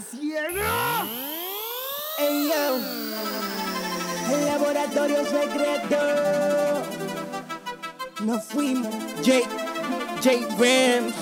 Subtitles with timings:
[0.00, 1.04] ciega.
[2.18, 2.76] Ey, yo.
[4.34, 5.96] El laboratorio secreto.
[8.20, 8.94] Nos fuimos.
[9.24, 9.40] J.
[10.22, 10.30] J.
[10.58, 11.14] Rams.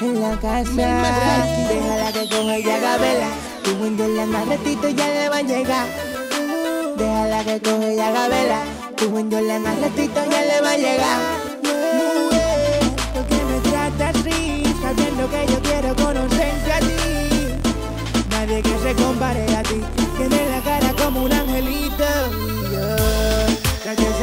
[0.00, 0.70] En la casa.
[1.68, 3.28] Déjala que con ella gabela.
[3.62, 5.86] Tu en la ratito ya le va a llegar.
[6.96, 8.62] Déjala que con ella gabela.
[8.96, 11.39] Tu en la ratito ya le va a llegar.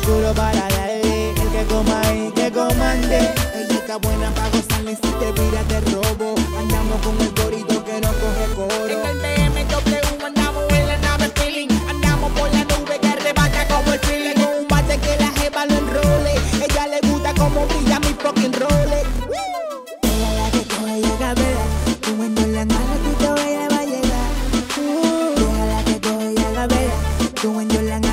[0.00, 3.18] Seguro para darle, el que coma y que comande.
[3.54, 6.34] Ella está buena para gozarle si te pira de robo.
[6.58, 8.88] Andamos con el gorito que no coge coro.
[8.88, 13.92] En el BMW andamos en la nave feeling Andamos por la nube que arrebata como
[13.92, 16.34] el feeling Tengo un bate que la jeva lo enrole.
[16.66, 19.06] Ella le gusta como brilla mi fucking Rolex.
[20.10, 21.64] Ella la que coge y llega, vela.
[22.00, 24.30] Tu cuando la agarra, tú te ella va a llegar.
[24.78, 27.32] Uh, Déjala que coge y.
[27.42, 28.11] Tu cuando la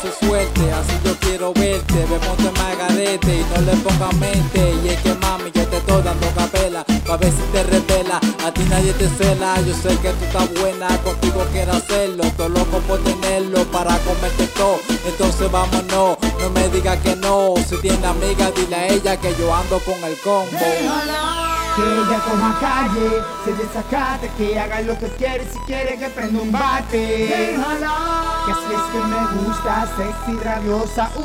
[0.00, 1.94] se suelte, así yo quiero verte.
[1.94, 4.74] Ve ponte margarete y no le ponga mente.
[4.84, 8.20] Y es que mami, yo te estoy dando capela, pa' ver si te revela.
[8.44, 12.24] A ti nadie te cela, yo sé que tú estás buena, contigo quiero hacerlo.
[12.36, 14.78] Todo loco por tenerlo para comerte todo.
[15.06, 17.54] Entonces vámonos, no me digas que no.
[17.68, 21.57] Si tiene amiga, dile a ella que yo ando con el combo.
[21.78, 23.08] Que ella coja calle,
[23.44, 26.98] se desacate, que haga lo que quiere, si quiere que prenda un bate.
[26.98, 28.42] Déjala.
[28.46, 31.10] Que así es que me gusta, sexy, rabiosa.
[31.14, 31.24] Uh,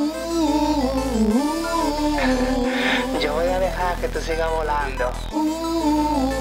[3.19, 5.11] Yo voy a dejar que tú sigas volando.
[5.31, 6.31] uh, uh,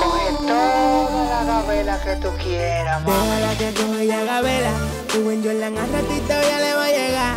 [0.00, 3.28] Coge toda la gabela que tú quieras, mami.
[3.28, 4.70] Déjala que coge y haga vela.
[5.12, 7.34] Tu buen Jordan al ratito ya le va a llegar.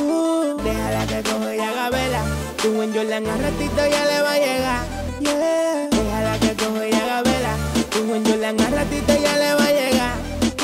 [0.00, 2.20] Uh, déjala que coge y haga vela.
[2.60, 4.53] Tu buen Jordan al ratito ya le va a llegar.
[5.24, 7.56] Déjala que coge y haga vela.
[7.90, 10.14] Tu buen Jordan al ratito ya le va a llegar.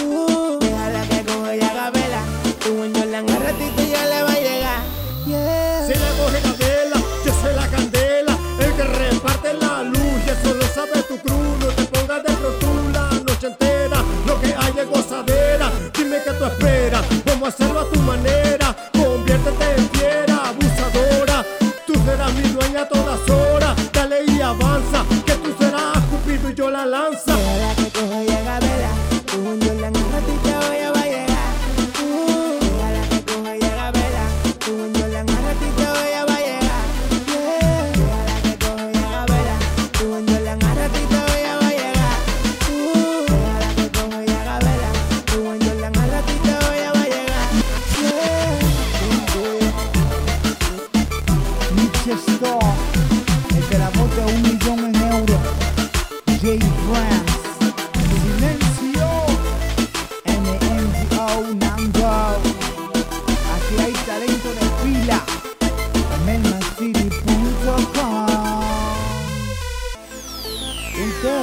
[0.04, 2.22] Uh, déjala que coge y haga vela.
[2.62, 4.80] Tu buen Jordan al ratito ya le va a llegar.
[5.86, 10.54] Si le coge candela, yo soy la candela, el que reparte la luz, y eso
[10.54, 14.72] lo sabe tu cruz, no te pongas de tú la noche entera, lo que hay
[14.78, 17.99] es gozadera, dime qué tú esperas, vamos a hacerlo a tu
[26.90, 27.29] Cupido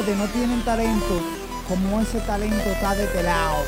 [0.07, 1.21] Ustedes no tienen talento
[1.67, 3.65] como ese talento está de este.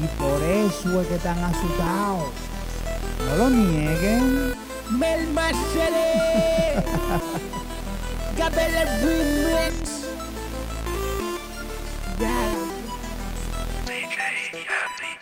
[0.00, 2.30] Y por eso es que están asustados.
[3.26, 4.54] No lo nieguen.
[4.90, 6.78] Melma City.
[8.38, 10.06] Gabella Remix.
[12.20, 12.54] Yeah.
[13.84, 14.20] DJ
[14.68, 15.21] Happy